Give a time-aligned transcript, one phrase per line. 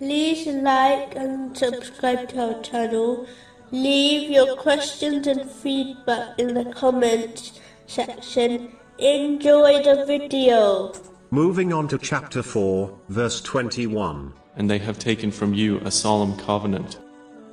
[0.00, 3.26] like and subscribe to our channel.
[3.70, 8.72] Leave your questions and feedback in the comments section.
[8.98, 10.92] Enjoy the video.
[11.30, 14.32] Moving on to chapter 4, verse 21.
[14.56, 17.00] And they have taken from you a solemn covenant.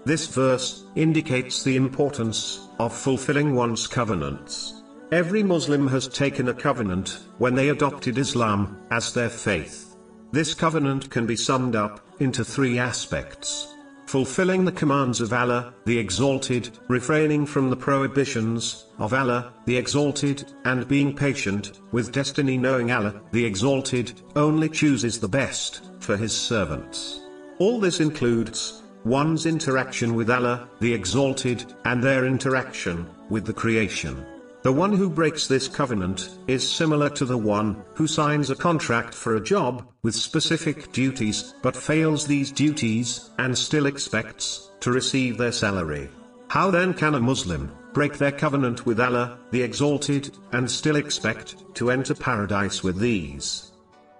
[0.06, 4.82] This verse indicates the importance of fulfilling one's covenants.
[5.12, 9.91] Every Muslim has taken a covenant when they adopted Islam as their faith.
[10.32, 13.72] This covenant can be summed up into three aspects
[14.12, 20.52] fulfilling the commands of Allah, the Exalted, refraining from the prohibitions of Allah, the Exalted,
[20.66, 26.36] and being patient with destiny, knowing Allah, the Exalted, only chooses the best for His
[26.36, 27.22] servants.
[27.60, 34.26] All this includes one's interaction with Allah, the Exalted, and their interaction with the creation.
[34.64, 39.12] The one who breaks this covenant is similar to the one who signs a contract
[39.12, 45.40] for a job with specific duties but fails these duties and still expects to receive
[45.40, 46.10] their salary.
[46.48, 51.56] How then can a Muslim break their covenant with Allah, the Exalted, and still expect
[51.76, 53.72] to enter paradise with these?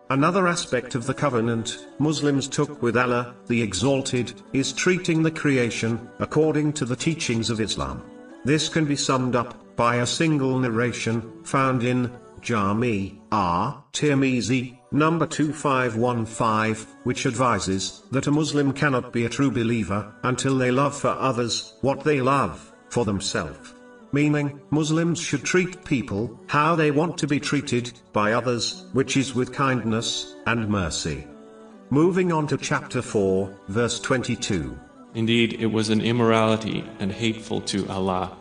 [0.10, 6.10] Another aspect of the covenant Muslims took with Allah, the Exalted, is treating the creation
[6.18, 8.02] according to the teachings of Islam.
[8.44, 15.26] This can be summed up by a single narration, found in Jami At Tirmizi, number
[15.26, 21.08] 2515, which advises that a Muslim cannot be a true believer until they love for
[21.08, 23.74] others what they love for themselves.
[24.12, 29.34] Meaning, Muslims should treat people how they want to be treated by others, which is
[29.34, 31.26] with kindness and mercy.
[31.90, 34.80] Moving on to chapter 4, verse 22.
[35.16, 38.38] Indeed, it was an immorality and hateful to Allah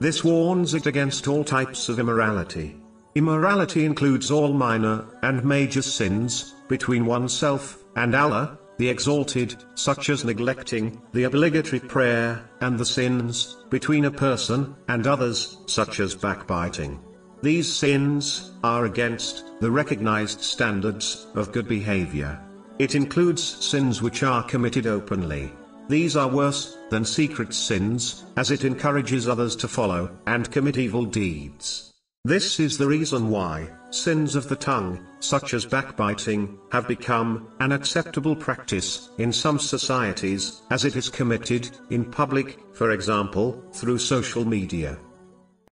[0.00, 2.74] this warns it against all types of immorality.
[3.14, 10.24] Immorality includes all minor and major sins between oneself and Allah, the Exalted, such as
[10.24, 16.98] neglecting the obligatory prayer, and the sins between a person and others, such as backbiting.
[17.42, 22.40] These sins are against the recognized standards of good behavior.
[22.78, 25.52] It includes sins which are committed openly,
[25.90, 31.04] these are worse than secret sins, as it encourages others to follow and commit evil
[31.04, 31.92] deeds.
[32.24, 37.72] This is the reason why sins of the tongue, such as backbiting, have become an
[37.72, 44.44] acceptable practice in some societies, as it is committed in public, for example, through social
[44.44, 44.96] media.